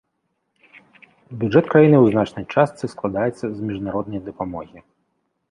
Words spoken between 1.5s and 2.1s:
краіны ў